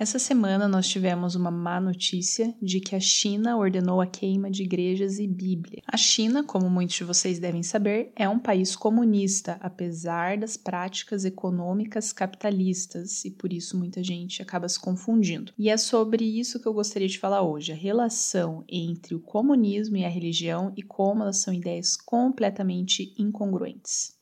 Essa 0.00 0.18
semana 0.18 0.66
nós 0.66 0.88
tivemos 0.88 1.34
uma 1.34 1.50
má 1.50 1.78
notícia 1.78 2.54
de 2.62 2.80
que 2.80 2.96
a 2.96 3.00
China 3.00 3.58
ordenou 3.58 4.00
a 4.00 4.06
queima 4.06 4.50
de 4.50 4.62
igrejas 4.62 5.18
e 5.18 5.26
Bíblia. 5.26 5.82
A 5.86 5.94
China, 5.98 6.42
como 6.42 6.70
muitos 6.70 6.96
de 6.96 7.04
vocês 7.04 7.38
devem 7.38 7.62
saber, 7.62 8.10
é 8.16 8.26
um 8.26 8.38
país 8.38 8.74
comunista, 8.74 9.58
apesar 9.60 10.38
das 10.38 10.56
práticas 10.56 11.26
econômicas 11.26 12.14
capitalistas, 12.14 13.26
e 13.26 13.30
por 13.30 13.52
isso 13.52 13.76
muita 13.76 14.02
gente 14.02 14.40
acaba 14.40 14.66
se 14.70 14.80
confundindo. 14.80 15.52
E 15.58 15.68
é 15.68 15.76
sobre 15.76 16.24
isso 16.24 16.58
que 16.58 16.66
eu 16.66 16.72
gostaria 16.72 17.06
de 17.06 17.18
falar 17.18 17.42
hoje: 17.42 17.70
a 17.70 17.76
relação 17.76 18.64
entre 18.66 19.14
o 19.14 19.20
comunismo 19.20 19.98
e 19.98 20.06
a 20.06 20.08
religião 20.08 20.72
e 20.78 20.82
como 20.82 21.24
elas 21.24 21.42
são 21.42 21.52
ideias 21.52 21.94
completamente 21.94 23.14
incongruentes. 23.18 24.16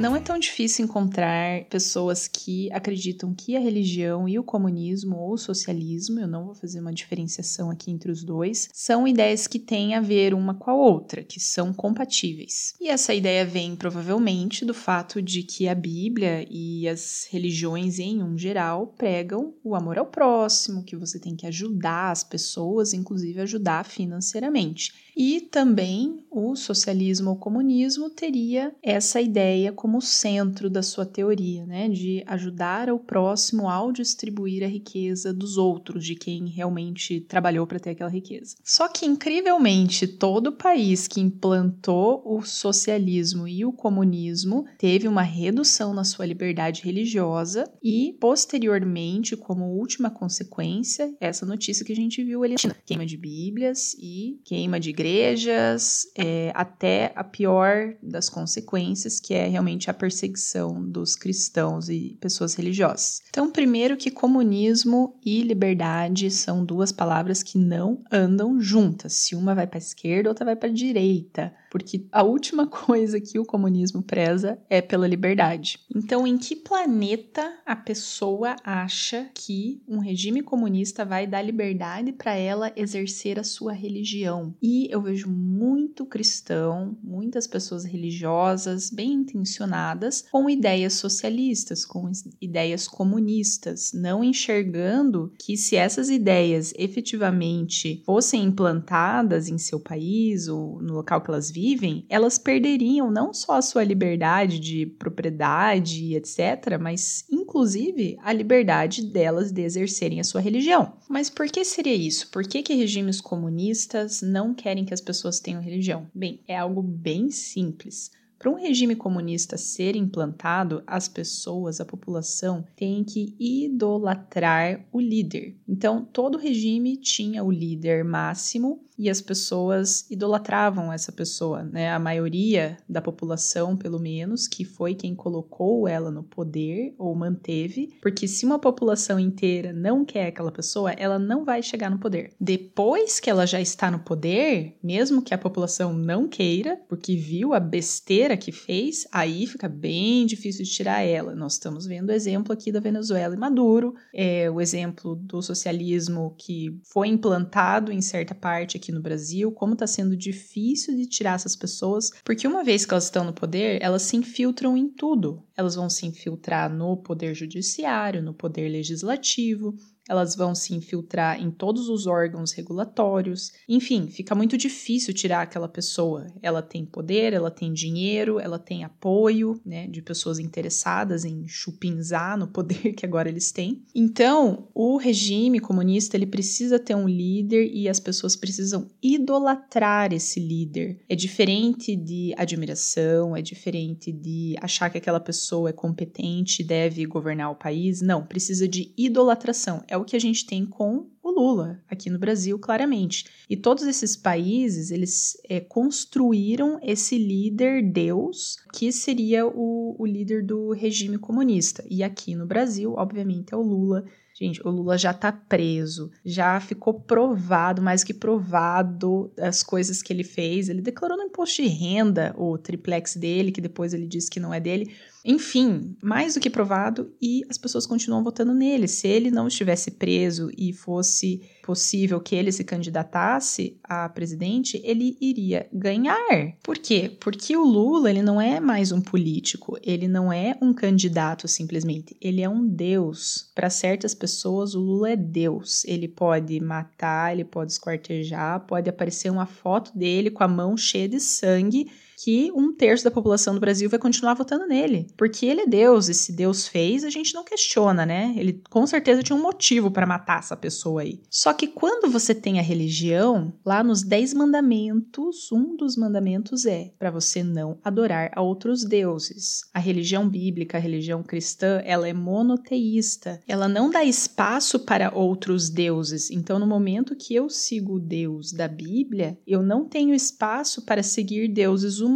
Não 0.00 0.16
é 0.16 0.20
tão 0.20 0.38
difícil 0.38 0.86
encontrar 0.86 1.66
pessoas 1.66 2.26
que 2.26 2.72
acreditam 2.72 3.34
que 3.34 3.54
a 3.54 3.60
religião 3.60 4.26
e 4.26 4.38
o 4.38 4.42
comunismo 4.42 5.14
ou 5.14 5.34
o 5.34 5.38
socialismo, 5.38 6.18
eu 6.18 6.26
não 6.26 6.46
vou 6.46 6.54
fazer 6.54 6.80
uma 6.80 6.90
diferenciação 6.90 7.70
aqui 7.70 7.90
entre 7.90 8.10
os 8.10 8.24
dois, 8.24 8.70
são 8.72 9.06
ideias 9.06 9.46
que 9.46 9.58
têm 9.58 9.94
a 9.94 10.00
ver 10.00 10.32
uma 10.32 10.54
com 10.54 10.70
a 10.70 10.74
outra, 10.74 11.22
que 11.22 11.38
são 11.38 11.70
compatíveis. 11.74 12.72
E 12.80 12.88
essa 12.88 13.12
ideia 13.12 13.44
vem 13.44 13.76
provavelmente 13.76 14.64
do 14.64 14.72
fato 14.72 15.20
de 15.20 15.42
que 15.42 15.68
a 15.68 15.74
Bíblia 15.74 16.46
e 16.48 16.88
as 16.88 17.28
religiões 17.30 17.98
em 17.98 18.22
um 18.22 18.38
geral 18.38 18.94
pregam 18.96 19.52
o 19.62 19.74
amor 19.74 19.98
ao 19.98 20.06
próximo, 20.06 20.82
que 20.82 20.96
você 20.96 21.20
tem 21.20 21.36
que 21.36 21.46
ajudar 21.46 22.10
as 22.10 22.24
pessoas, 22.24 22.94
inclusive 22.94 23.38
ajudar 23.42 23.84
financeiramente. 23.84 24.94
E 25.14 25.42
também 25.42 26.24
o 26.30 26.56
socialismo 26.56 27.28
ou 27.28 27.36
comunismo 27.36 28.08
teria 28.08 28.74
essa 28.82 29.20
ideia 29.20 29.70
como 29.70 29.89
centro 29.98 30.68
da 30.68 30.82
sua 30.82 31.06
teoria, 31.06 31.64
né, 31.64 31.88
de 31.88 32.22
ajudar 32.26 32.90
o 32.90 32.98
próximo 32.98 33.70
ao 33.70 33.90
distribuir 33.90 34.62
a 34.62 34.66
riqueza 34.66 35.32
dos 35.32 35.56
outros, 35.56 36.04
de 36.04 36.14
quem 36.14 36.48
realmente 36.48 37.20
trabalhou 37.22 37.66
para 37.66 37.80
ter 37.80 37.90
aquela 37.90 38.10
riqueza. 38.10 38.56
Só 38.62 38.88
que 38.88 39.06
incrivelmente 39.06 40.06
todo 40.06 40.52
país 40.52 41.08
que 41.08 41.20
implantou 41.20 42.22
o 42.26 42.42
socialismo 42.42 43.48
e 43.48 43.64
o 43.64 43.72
comunismo 43.72 44.66
teve 44.76 45.08
uma 45.08 45.22
redução 45.22 45.94
na 45.94 46.04
sua 46.04 46.26
liberdade 46.26 46.82
religiosa 46.82 47.64
e 47.82 48.16
posteriormente, 48.20 49.36
como 49.36 49.64
última 49.64 50.10
consequência, 50.10 51.14
essa 51.20 51.46
notícia 51.46 51.84
que 51.84 51.92
a 51.92 51.96
gente 51.96 52.22
viu 52.22 52.42
ali, 52.42 52.56
queima 52.84 53.06
de 53.06 53.16
bíblias 53.16 53.94
e 53.98 54.40
queima 54.44 54.78
de 54.78 54.90
igrejas, 54.90 56.06
é, 56.16 56.52
até 56.54 57.12
a 57.14 57.24
pior 57.24 57.94
das 58.02 58.28
consequências, 58.28 59.20
que 59.20 59.32
é 59.32 59.46
realmente 59.46 59.79
a 59.88 59.94
perseguição 59.94 60.82
dos 60.84 61.14
cristãos 61.14 61.88
e 61.88 62.18
pessoas 62.20 62.54
religiosas. 62.54 63.22
Então, 63.30 63.50
primeiro 63.50 63.96
que 63.96 64.10
comunismo 64.10 65.16
e 65.24 65.42
liberdade 65.42 66.30
são 66.30 66.64
duas 66.64 66.90
palavras 66.90 67.42
que 67.42 67.56
não 67.56 68.02
andam 68.10 68.60
juntas. 68.60 69.14
Se 69.14 69.36
uma 69.36 69.54
vai 69.54 69.66
para 69.66 69.78
a 69.78 69.78
esquerda, 69.78 70.28
outra 70.28 70.44
vai 70.44 70.56
para 70.56 70.68
a 70.68 70.72
direita 70.72 71.52
porque 71.70 72.04
a 72.10 72.22
última 72.22 72.66
coisa 72.68 73.20
que 73.20 73.38
o 73.38 73.46
comunismo 73.46 74.02
preza 74.02 74.58
é 74.68 74.82
pela 74.82 75.06
liberdade. 75.06 75.78
Então, 75.94 76.26
em 76.26 76.36
que 76.36 76.56
planeta 76.56 77.54
a 77.64 77.76
pessoa 77.76 78.56
acha 78.64 79.30
que 79.32 79.80
um 79.88 79.98
regime 79.98 80.42
comunista 80.42 81.04
vai 81.04 81.26
dar 81.26 81.40
liberdade 81.40 82.12
para 82.12 82.34
ela 82.34 82.72
exercer 82.76 83.38
a 83.38 83.44
sua 83.44 83.72
religião? 83.72 84.54
E 84.60 84.88
eu 84.90 85.00
vejo 85.00 85.30
muito 85.30 86.04
cristão, 86.04 86.98
muitas 87.02 87.46
pessoas 87.46 87.84
religiosas, 87.84 88.90
bem 88.90 89.12
intencionadas, 89.12 90.24
com 90.32 90.50
ideias 90.50 90.94
socialistas, 90.94 91.84
com 91.84 92.10
ideias 92.40 92.88
comunistas, 92.88 93.92
não 93.94 94.24
enxergando 94.24 95.32
que 95.38 95.56
se 95.56 95.76
essas 95.76 96.10
ideias 96.10 96.74
efetivamente 96.76 98.02
fossem 98.04 98.42
implantadas 98.42 99.48
em 99.48 99.58
seu 99.58 99.78
país 99.78 100.48
ou 100.48 100.80
no 100.82 100.94
local 100.94 101.20
que 101.20 101.30
elas 101.30 101.50
vivem, 101.50 101.59
vivem, 101.60 102.06
elas 102.08 102.38
perderiam 102.38 103.10
não 103.10 103.34
só 103.34 103.56
a 103.56 103.62
sua 103.62 103.84
liberdade 103.84 104.58
de 104.58 104.86
propriedade, 104.86 106.14
etc., 106.14 106.78
mas 106.80 107.24
inclusive 107.30 108.16
a 108.22 108.32
liberdade 108.32 109.02
delas 109.02 109.52
de 109.52 109.62
exercerem 109.62 110.20
a 110.20 110.24
sua 110.24 110.40
religião. 110.40 110.94
Mas 111.08 111.28
por 111.28 111.46
que 111.48 111.64
seria 111.64 111.94
isso? 111.94 112.30
Por 112.30 112.44
que, 112.44 112.62
que 112.62 112.74
regimes 112.74 113.20
comunistas 113.20 114.22
não 114.22 114.54
querem 114.54 114.84
que 114.84 114.94
as 114.94 115.00
pessoas 115.00 115.38
tenham 115.38 115.60
religião? 115.60 116.06
Bem, 116.14 116.40
é 116.48 116.56
algo 116.56 116.82
bem 116.82 117.30
simples. 117.30 118.10
Para 118.40 118.50
um 118.50 118.54
regime 118.54 118.96
comunista 118.96 119.58
ser 119.58 119.94
implantado, 119.94 120.82
as 120.86 121.06
pessoas, 121.06 121.78
a 121.78 121.84
população, 121.84 122.64
tem 122.74 123.04
que 123.04 123.36
idolatrar 123.38 124.82
o 124.90 124.98
líder. 124.98 125.58
Então, 125.68 126.06
todo 126.10 126.38
regime 126.38 126.96
tinha 126.96 127.44
o 127.44 127.50
líder 127.50 128.02
máximo 128.02 128.82
e 129.00 129.08
as 129.08 129.22
pessoas 129.22 130.04
idolatravam 130.10 130.92
essa 130.92 131.10
pessoa, 131.10 131.62
né? 131.62 131.90
A 131.90 131.98
maioria 131.98 132.76
da 132.86 133.00
população, 133.00 133.74
pelo 133.74 133.98
menos, 133.98 134.46
que 134.46 134.62
foi 134.62 134.94
quem 134.94 135.14
colocou 135.14 135.88
ela 135.88 136.10
no 136.10 136.22
poder 136.22 136.94
ou 136.98 137.14
manteve, 137.14 137.94
porque 138.02 138.28
se 138.28 138.44
uma 138.44 138.58
população 138.58 139.18
inteira 139.18 139.72
não 139.72 140.04
quer 140.04 140.26
aquela 140.26 140.52
pessoa, 140.52 140.92
ela 140.92 141.18
não 141.18 141.46
vai 141.46 141.62
chegar 141.62 141.90
no 141.90 141.98
poder. 141.98 142.34
Depois 142.38 143.18
que 143.18 143.30
ela 143.30 143.46
já 143.46 143.58
está 143.58 143.90
no 143.90 144.00
poder, 144.00 144.76
mesmo 144.82 145.22
que 145.22 145.32
a 145.32 145.38
população 145.38 145.94
não 145.94 146.28
queira, 146.28 146.78
porque 146.86 147.16
viu 147.16 147.54
a 147.54 147.60
besteira 147.60 148.36
que 148.36 148.52
fez, 148.52 149.06
aí 149.10 149.46
fica 149.46 149.66
bem 149.66 150.26
difícil 150.26 150.62
de 150.62 150.70
tirar 150.70 151.00
ela. 151.00 151.34
Nós 151.34 151.54
estamos 151.54 151.86
vendo 151.86 152.10
o 152.10 152.12
exemplo 152.12 152.52
aqui 152.52 152.70
da 152.70 152.80
Venezuela 152.80 153.34
e 153.34 153.38
Maduro, 153.38 153.94
é 154.14 154.50
o 154.50 154.60
exemplo 154.60 155.16
do 155.16 155.40
socialismo 155.40 156.34
que 156.36 156.78
foi 156.84 157.08
implantado 157.08 157.90
em 157.90 158.02
certa 158.02 158.34
parte 158.34 158.76
aqui 158.76 158.89
aqui 158.90 158.92
no 158.92 159.00
Brasil, 159.00 159.52
como 159.52 159.72
está 159.72 159.86
sendo 159.86 160.16
difícil 160.16 160.96
de 160.96 161.06
tirar 161.06 161.36
essas 161.36 161.56
pessoas, 161.56 162.10
porque 162.24 162.46
uma 162.46 162.64
vez 162.64 162.84
que 162.84 162.92
elas 162.92 163.04
estão 163.04 163.24
no 163.24 163.32
poder, 163.32 163.78
elas 163.80 164.02
se 164.02 164.16
infiltram 164.16 164.76
em 164.76 164.88
tudo. 164.88 165.42
Elas 165.56 165.76
vão 165.76 165.88
se 165.88 166.06
infiltrar 166.06 166.72
no 166.72 166.96
poder 166.96 167.34
judiciário, 167.34 168.22
no 168.22 168.34
poder 168.34 168.68
legislativo, 168.68 169.74
elas 170.10 170.34
vão 170.34 170.56
se 170.56 170.74
infiltrar 170.74 171.40
em 171.40 171.52
todos 171.52 171.88
os 171.88 172.04
órgãos 172.04 172.50
regulatórios. 172.50 173.52
Enfim, 173.68 174.08
fica 174.08 174.34
muito 174.34 174.58
difícil 174.58 175.14
tirar 175.14 175.42
aquela 175.42 175.68
pessoa. 175.68 176.26
Ela 176.42 176.60
tem 176.60 176.84
poder, 176.84 177.32
ela 177.32 177.48
tem 177.48 177.72
dinheiro, 177.72 178.40
ela 178.40 178.58
tem 178.58 178.82
apoio, 178.82 179.60
né, 179.64 179.86
de 179.86 180.02
pessoas 180.02 180.40
interessadas 180.40 181.24
em 181.24 181.46
chupinzar 181.46 182.36
no 182.36 182.48
poder 182.48 182.92
que 182.98 183.06
agora 183.06 183.28
eles 183.28 183.52
têm. 183.52 183.84
Então, 183.94 184.66
o 184.74 184.96
regime 184.96 185.60
comunista, 185.60 186.16
ele 186.16 186.26
precisa 186.26 186.76
ter 186.80 186.96
um 186.96 187.08
líder 187.08 187.70
e 187.72 187.88
as 187.88 188.00
pessoas 188.00 188.34
precisam 188.34 188.90
idolatrar 189.00 190.12
esse 190.12 190.40
líder. 190.40 190.98
É 191.08 191.14
diferente 191.14 191.94
de 191.94 192.34
admiração, 192.36 193.36
é 193.36 193.42
diferente 193.42 194.10
de 194.10 194.56
achar 194.60 194.90
que 194.90 194.98
aquela 194.98 195.20
pessoa 195.20 195.70
é 195.70 195.72
competente 195.72 196.62
e 196.62 196.64
deve 196.64 197.06
governar 197.06 197.52
o 197.52 197.54
país. 197.54 198.02
Não, 198.02 198.26
precisa 198.26 198.66
de 198.66 198.92
idolatração. 198.98 199.84
É 199.86 199.99
o 200.00 200.04
que 200.04 200.16
a 200.16 200.20
gente 200.20 200.46
tem 200.46 200.64
com 200.66 201.06
o 201.22 201.30
Lula 201.30 201.82
aqui 201.88 202.10
no 202.10 202.18
Brasil, 202.18 202.58
claramente. 202.58 203.24
E 203.48 203.56
todos 203.56 203.84
esses 203.84 204.16
países, 204.16 204.90
eles 204.90 205.36
é, 205.48 205.60
construíram 205.60 206.78
esse 206.82 207.18
líder 207.18 207.82
Deus, 207.92 208.56
que 208.72 208.90
seria 208.90 209.46
o, 209.46 209.96
o 209.98 210.06
líder 210.06 210.44
do 210.44 210.72
regime 210.72 211.18
comunista. 211.18 211.84
E 211.88 212.02
aqui 212.02 212.34
no 212.34 212.46
Brasil, 212.46 212.94
obviamente, 212.96 213.52
é 213.52 213.56
o 213.56 213.62
Lula 213.62 214.04
Gente, 214.40 214.66
o 214.66 214.70
Lula 214.70 214.96
já 214.96 215.12
tá 215.12 215.30
preso, 215.30 216.10
já 216.24 216.58
ficou 216.60 216.94
provado, 216.94 217.82
mais 217.82 218.02
que 218.02 218.14
provado, 218.14 219.30
as 219.38 219.62
coisas 219.62 220.02
que 220.02 220.10
ele 220.10 220.24
fez. 220.24 220.70
Ele 220.70 220.80
declarou 220.80 221.18
no 221.18 221.24
imposto 221.24 221.60
de 221.60 221.68
renda 221.68 222.34
o 222.38 222.56
triplex 222.56 223.16
dele, 223.16 223.52
que 223.52 223.60
depois 223.60 223.92
ele 223.92 224.06
disse 224.06 224.30
que 224.30 224.40
não 224.40 224.54
é 224.54 224.58
dele. 224.58 224.94
Enfim, 225.24 225.96
mais 226.02 226.34
do 226.34 226.40
que 226.40 226.48
provado 226.48 227.12
e 227.20 227.42
as 227.48 227.58
pessoas 227.58 227.86
continuam 227.86 228.24
votando 228.24 228.54
nele. 228.54 228.88
Se 228.88 229.06
ele 229.06 229.30
não 229.30 229.48
estivesse 229.48 229.90
preso 229.92 230.50
e 230.56 230.72
fosse 230.72 231.42
possível 231.62 232.20
que 232.20 232.34
ele 232.34 232.50
se 232.50 232.64
candidatasse 232.64 233.78
a 233.84 234.08
presidente, 234.08 234.80
ele 234.82 235.16
iria 235.20 235.68
ganhar. 235.72 236.56
Por 236.62 236.78
quê? 236.78 237.16
Porque 237.20 237.56
o 237.56 237.64
Lula, 237.64 238.10
ele 238.10 238.22
não 238.22 238.40
é 238.40 238.58
mais 238.58 238.92
um 238.92 239.00
político, 239.00 239.78
ele 239.82 240.08
não 240.08 240.32
é 240.32 240.56
um 240.60 240.72
candidato 240.72 241.46
simplesmente, 241.46 242.16
ele 242.20 242.42
é 242.42 242.48
um 242.48 242.66
deus. 242.66 243.50
Para 243.54 243.70
certas 243.70 244.14
pessoas, 244.14 244.74
o 244.74 244.80
Lula 244.80 245.10
é 245.10 245.16
deus. 245.16 245.84
Ele 245.84 246.08
pode 246.08 246.58
matar, 246.60 247.32
ele 247.32 247.44
pode 247.44 247.72
esquartejar, 247.72 248.66
pode 248.66 248.88
aparecer 248.88 249.30
uma 249.30 249.46
foto 249.46 249.96
dele 249.96 250.30
com 250.30 250.42
a 250.42 250.48
mão 250.48 250.76
cheia 250.76 251.08
de 251.08 251.20
sangue 251.20 251.90
que 252.22 252.52
um 252.54 252.74
terço 252.74 253.04
da 253.04 253.10
população 253.10 253.54
do 253.54 253.60
Brasil 253.60 253.88
vai 253.88 253.98
continuar 253.98 254.34
votando 254.34 254.66
nele. 254.66 255.06
Porque 255.16 255.46
ele 255.46 255.62
é 255.62 255.66
Deus, 255.66 256.08
e 256.08 256.14
se 256.14 256.32
Deus 256.32 256.68
fez, 256.68 257.02
a 257.02 257.08
gente 257.08 257.32
não 257.34 257.42
questiona, 257.42 258.04
né? 258.04 258.34
Ele 258.36 258.62
com 258.68 258.86
certeza 258.86 259.22
tinha 259.22 259.36
um 259.36 259.42
motivo 259.42 259.90
para 259.90 260.06
matar 260.06 260.40
essa 260.40 260.56
pessoa 260.56 261.00
aí. 261.00 261.20
Só 261.30 261.54
que 261.54 261.66
quando 261.66 262.10
você 262.10 262.34
tem 262.34 262.58
a 262.58 262.62
religião, 262.62 263.54
lá 263.64 263.82
nos 263.82 264.02
Dez 264.02 264.34
Mandamentos, 264.34 265.50
um 265.50 265.74
dos 265.76 265.96
mandamentos 265.96 266.66
é 266.66 266.92
para 266.98 267.10
você 267.10 267.42
não 267.42 267.78
adorar 267.82 268.30
a 268.34 268.42
outros 268.42 268.84
deuses. 268.84 269.62
A 269.72 269.78
religião 269.78 270.28
bíblica, 270.28 270.76
a 270.76 270.80
religião 270.80 271.22
cristã, 271.22 271.80
ela 271.84 272.06
é 272.06 272.12
monoteísta. 272.12 273.40
Ela 273.48 273.66
não 273.66 273.90
dá 273.90 274.04
espaço 274.04 274.80
para 274.80 275.14
outros 275.14 275.70
deuses. 275.70 276.30
Então, 276.30 276.58
no 276.58 276.66
momento 276.66 277.16
que 277.16 277.34
eu 277.34 277.48
sigo 277.48 277.94
o 277.94 278.00
Deus 278.00 278.52
da 278.52 278.68
Bíblia, 278.68 279.38
eu 279.46 279.62
não 279.62 279.86
tenho 279.86 280.14
espaço 280.14 280.82
para 280.82 281.02
seguir 281.02 281.48
deuses 281.48 282.00
humanos. 282.00 282.09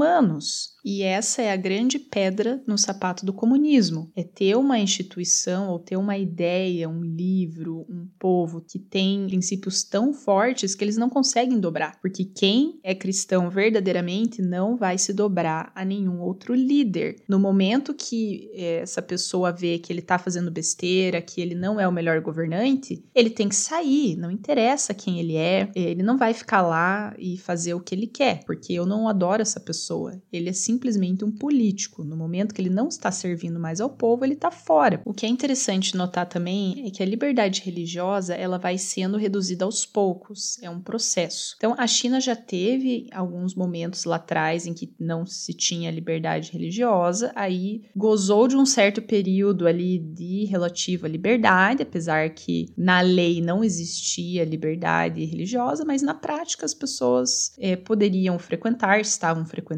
E 0.85 1.03
essa 1.03 1.41
é 1.41 1.51
a 1.51 1.57
grande 1.57 1.99
pedra 1.99 2.63
no 2.67 2.77
sapato 2.77 3.25
do 3.25 3.33
comunismo: 3.33 4.13
é 4.15 4.23
ter 4.23 4.55
uma 4.55 4.79
instituição 4.79 5.71
ou 5.71 5.79
ter 5.79 5.97
uma 5.97 6.19
ideia, 6.19 6.89
um 6.89 7.03
livro, 7.03 7.87
um 7.89 8.07
povo 8.19 8.61
que 8.61 8.79
tem 8.79 9.27
princípios 9.27 9.83
tão 9.83 10.13
fortes 10.13 10.75
que 10.75 10.85
eles 10.85 10.99
não 10.99 11.09
conseguem 11.09 11.59
dobrar. 11.59 11.99
Porque 12.01 12.25
quem 12.25 12.79
é 12.83 12.95
cristão 12.95 13.49
verdadeiramente 13.49 14.43
não 14.43 14.77
vai 14.77 14.99
se 14.99 15.13
dobrar 15.13 15.73
a 15.75 15.85
nenhum 15.85 16.21
outro 16.21 16.55
líder. 16.55 17.17
No 17.27 17.39
momento 17.39 17.95
que 17.95 18.51
eh, 18.53 18.81
essa 18.83 19.01
pessoa 19.01 19.51
vê 19.51 19.79
que 19.79 19.93
ele 19.93 20.01
está 20.01 20.19
fazendo 20.19 20.51
besteira, 20.51 21.23
que 21.23 21.41
ele 21.41 21.55
não 21.55 21.81
é 21.81 21.89
o 21.89 21.93
melhor 21.93 22.21
governante, 22.21 23.03
ele 23.15 23.31
tem 23.31 23.49
que 23.49 23.57
sair. 23.57 24.17
Não 24.17 24.31
interessa 24.31 24.93
quem 24.93 25.19
ele 25.19 25.37
é, 25.37 25.71
ele 25.75 26.03
não 26.03 26.19
vai 26.19 26.35
ficar 26.35 26.61
lá 26.61 27.15
e 27.19 27.39
fazer 27.39 27.73
o 27.73 27.81
que 27.81 27.95
ele 27.95 28.07
quer, 28.07 28.45
porque 28.45 28.73
eu 28.73 28.85
não 28.85 29.09
adoro 29.09 29.41
essa 29.41 29.61
pessoa. 29.61 29.84
Ele 30.33 30.49
é 30.49 30.53
simplesmente 30.53 31.25
um 31.25 31.31
político. 31.31 32.05
No 32.05 32.17
momento 32.17 32.55
que 32.55 32.61
ele 32.61 32.71
não 32.71 32.89
está 32.89 33.11
servindo 33.11 33.59
mais 33.61 33.81
ao 33.81 33.91
povo, 33.91 34.25
ele 34.25 34.35
está 34.35 34.51
fora. 34.51 35.01
O 35.05 35.13
que 35.13 35.27
é 35.27 35.29
interessante 35.29 35.97
notar 35.97 36.29
também 36.29 36.87
é 36.87 36.91
que 36.91 37.03
a 37.03 37.07
liberdade 37.07 37.63
religiosa 37.63 38.35
ela 38.35 38.59
vai 38.59 38.79
sendo 38.79 39.17
reduzida 39.17 39.65
aos 39.65 39.85
poucos. 39.85 40.61
É 40.63 40.71
um 40.71 40.81
processo. 40.81 41.55
Então, 41.57 41.75
a 41.79 41.87
China 41.87 42.21
já 42.21 42.37
teve 42.37 43.09
alguns 43.13 43.55
momentos 43.55 44.05
lá 44.05 44.17
atrás 44.17 44.67
em 44.67 44.75
que 44.75 44.95
não 44.99 45.27
se 45.27 45.53
tinha 45.53 45.91
liberdade 45.91 46.53
religiosa, 46.53 47.33
aí 47.35 47.83
gozou 47.95 48.49
de 48.49 48.57
um 48.57 48.67
certo 48.67 49.03
período 49.03 49.67
ali 49.67 49.99
de 49.99 50.45
relativa 50.45 51.09
liberdade, 51.09 51.83
apesar 51.83 52.31
que 52.31 52.67
na 52.77 53.01
lei 53.01 53.41
não 53.41 53.63
existia 53.63 54.45
liberdade 54.45 55.25
religiosa, 55.25 55.85
mas 55.85 56.03
na 56.03 56.15
prática 56.15 56.65
as 56.65 56.75
pessoas 56.75 57.53
é, 57.59 57.77
poderiam 57.77 58.39
frequentar, 58.39 59.01
estavam 59.01 59.45
frequentando 59.45 59.74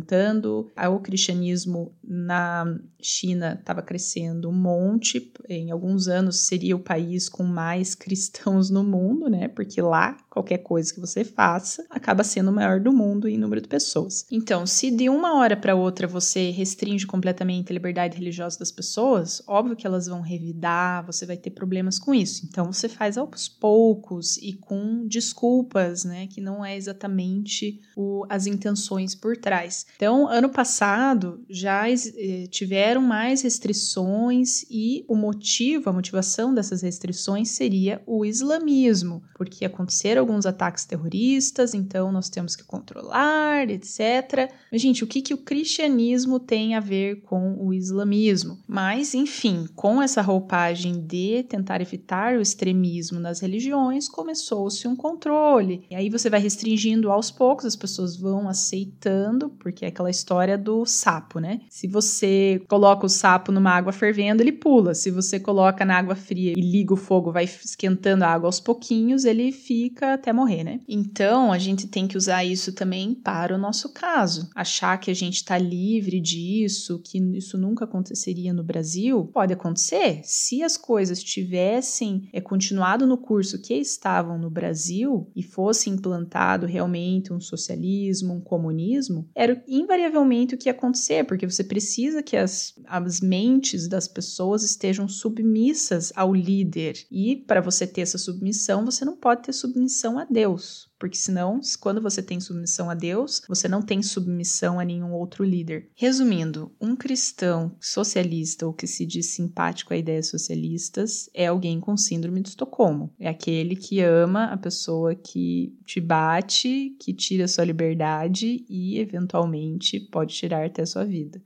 o 0.89 1.01
cristianismo 1.01 1.95
na 2.03 2.79
China 3.01 3.57
estava 3.59 3.83
crescendo 3.83 4.49
um 4.49 4.53
monte, 4.53 5.33
em 5.49 5.71
alguns 5.71 6.09
anos 6.09 6.47
seria 6.47 6.75
o 6.75 6.81
país 6.81 7.29
com 7.29 7.45
mais 7.45 7.95
cristãos 7.97 8.71
no 8.71 8.83
mundo, 8.83 9.29
né? 9.29 9.49
Porque 9.49 9.81
lá 9.81 10.17
qualquer 10.31 10.59
coisa 10.59 10.93
que 10.93 11.01
você 11.01 11.25
faça 11.25 11.87
acaba 11.89 12.25
sendo 12.25 12.51
o 12.51 12.55
maior 12.55 12.81
do 12.81 12.93
mundo 12.93 13.29
em 13.29 13.39
número 13.39 13.61
de 13.61 13.69
pessoas. 13.69 14.27
Então, 14.31 14.67
se 14.67 14.91
de 14.91 15.09
uma 15.09 15.39
hora 15.39 15.57
para 15.57 15.75
outra 15.75 16.07
você 16.07 16.51
restringe 16.51 17.07
completamente 17.07 17.73
a 17.73 17.75
liberdade 17.75 18.19
religiosa 18.19 18.59
das 18.59 18.73
pessoas, 18.73 19.43
óbvio 19.47 19.77
que 19.77 19.87
elas 19.87 20.07
vão 20.07 20.21
revidar, 20.21 21.05
você 21.07 21.25
vai 21.25 21.37
ter 21.37 21.51
problemas 21.51 21.99
com 21.99 22.15
isso. 22.15 22.47
Então, 22.47 22.73
você 22.73 22.89
faz 22.89 23.17
aos 23.17 23.49
poucos 23.49 24.37
e 24.39 24.53
com 24.55 25.07
desculpas, 25.07 26.05
né? 26.05 26.27
Que 26.27 26.41
não 26.41 26.65
é 26.65 26.77
exatamente 26.77 27.81
o, 27.97 28.25
as 28.29 28.47
intenções 28.47 29.15
por 29.15 29.37
trás. 29.37 29.76
Então, 29.97 30.29
ano 30.29 30.49
passado 30.49 31.45
já 31.49 31.91
eh, 31.91 32.47
tiveram 32.49 33.03
mais 33.03 33.43
restrições 33.43 34.63
e 34.71 35.05
o 35.09 35.17
motivo, 35.17 35.91
a 35.91 35.93
motivação 35.93 36.55
dessas 36.55 36.83
restrições 36.83 37.51
seria 37.51 38.01
o 38.07 38.25
islamismo, 38.25 39.23
porque 39.35 39.65
aconteceram 39.65 40.21
alguns 40.21 40.47
ataques 40.47 40.85
terroristas, 40.85 41.75
então 41.75 42.13
nós 42.13 42.29
temos 42.29 42.55
que 42.55 42.65
controlar, 42.65 43.69
etc. 43.71 44.51
Mas, 44.71 44.81
gente, 44.81 45.05
o 45.05 45.07
que, 45.07 45.21
que 45.23 45.35
o 45.35 45.39
cristianismo 45.39 46.39
tem 46.39 46.75
a 46.75 46.81
ver 46.81 47.23
com 47.23 47.57
o 47.59 47.73
islamismo? 47.73 48.59
Mas, 48.67 49.15
enfim, 49.15 49.67
com 49.75 50.03
essa 50.03 50.23
roupagem 50.23 51.01
de 51.01 51.45
tentar 51.45 51.81
evitar 51.81 52.37
o 52.37 52.41
extremismo 52.41 53.19
nas 53.19 53.41
religiões, 53.41 54.09
começou-se 54.09 54.87
um 54.87 54.97
controle. 54.97 55.85
E 55.91 55.95
aí 55.95 56.09
você 56.09 56.31
vai 56.31 56.41
restringindo 56.41 57.11
aos 57.11 57.31
poucos, 57.31 57.65
as 57.65 57.77
pessoas 57.77 58.17
vão 58.17 58.49
aceitando, 58.49 59.51
porque 59.67 59.85
é 59.85 59.89
aquela 59.89 60.09
história 60.09 60.57
do 60.57 60.87
sapo, 60.87 61.41
né? 61.41 61.61
Se 61.69 61.89
você 61.89 62.63
coloca 62.69 63.05
o 63.05 63.09
sapo 63.09 63.51
numa 63.51 63.73
água 63.73 63.93
fervendo, 63.93 64.41
ele 64.41 64.53
pula. 64.53 64.95
Se 64.95 65.11
você 65.11 65.41
coloca 65.41 65.85
na 65.85 65.99
água 65.99 66.15
fria 66.15 66.53
e 66.57 66.61
liga 66.61 66.95
o 66.95 66.97
fogo, 66.97 67.33
vai 67.33 67.43
esquentando 67.43 68.23
a 68.23 68.29
água 68.29 68.47
aos 68.47 68.61
pouquinhos, 68.61 69.25
ele 69.25 69.51
fica 69.51 70.15
até 70.15 70.33
morrer, 70.33 70.63
né? 70.63 70.81
Então, 70.87 71.53
a 71.53 71.59
gente 71.59 71.89
tem 71.89 72.07
que 72.07 72.17
usar 72.17 72.45
isso 72.45 72.75
também 72.75 73.13
para 73.13 73.57
o 73.57 73.59
nosso 73.59 73.93
caso. 73.93 74.49
Achar 74.55 74.99
que 74.99 75.11
a 75.11 75.15
gente 75.15 75.39
está 75.39 75.59
livre 75.59 76.21
disso, 76.21 77.01
que 77.03 77.19
isso 77.37 77.59
nunca 77.59 77.87
aconteceria 77.87 78.53
no 78.53 78.63
Brasil, 78.63 79.25
pode 79.35 79.53
acontecer. 79.53 80.21
Se 80.23 80.63
as 80.63 80.77
coisas 80.77 81.21
tivessem 81.25 82.29
é, 82.33 82.41
continuado 82.41 83.05
no 83.05 83.19
curso 83.19 83.61
que 83.61 83.75
estavam 83.75 84.39
no 84.39 84.49
Brasil 84.49 85.29
e 85.35 85.43
fosse 85.43 85.91
implantado 85.91 86.67
realmente 86.67 87.33
um 87.33 87.41
socialismo, 87.41 88.33
um 88.33 88.41
comunismo, 88.41 89.29
invariavelmente 89.67 90.55
o 90.55 90.59
que 90.59 90.69
ia 90.69 90.73
acontecer, 90.73 91.25
porque 91.25 91.49
você 91.49 91.63
precisa 91.63 92.23
que 92.23 92.37
as, 92.37 92.75
as 92.87 93.21
mentes 93.21 93.89
das 93.89 94.09
pessoas 94.09 94.63
estejam 94.63 95.09
submissas 95.09 96.13
ao 96.15 96.35
líder. 96.35 97.07
E 97.11 97.37
para 97.37 97.61
você 97.61 97.87
ter 97.87 98.03
essa 98.03 98.19
submissão, 98.19 98.85
você 98.85 99.05
não 99.05 99.17
pode 99.17 99.43
ter 99.43 99.53
submissão 99.53 100.19
a 100.19 100.25
Deus. 100.25 100.91
Porque 100.99 101.17
senão, 101.17 101.61
quando 101.81 102.01
você 102.01 102.23
tem 102.23 102.41
submissão 102.41 102.89
a 102.89 102.95
Deus, 102.95 103.43
você 103.49 103.69
não 103.69 103.83
tem 103.83 104.03
submissão 104.03 104.81
a 104.81 104.85
nenhum 104.85 105.13
outro 105.13 105.45
líder. 105.45 105.91
Resumindo, 105.95 106.73
um 106.81 106.97
cristão 106.97 107.77
socialista 107.81 108.67
ou 108.67 108.73
que 108.73 108.87
se 108.87 109.05
diz 109.05 109.27
simpático 109.27 109.93
a 109.93 109.97
ideias 109.97 110.29
socialistas 110.29 111.29
é 111.35 111.47
alguém 111.47 111.81
com 111.81 111.97
síndrome 111.97 112.41
de 112.41 112.51
Estocolmo. 112.51 113.13
É 113.19 113.29
aquele 113.29 113.77
que 113.77 114.01
ama 114.01 114.45
a 114.47 114.57
pessoa 114.57 115.15
que 115.15 115.77
te 115.85 116.01
bate, 116.01 116.97
que 117.01 117.13
tira 117.13 117.47
sua 117.47 117.65
liberdade 117.65 118.65
e, 118.69 118.99
eventualmente, 118.99 120.01
pode 120.01 120.35
tirar 120.35 120.65
até 120.65 120.85
sua 120.87 121.05
vida. 121.05 121.43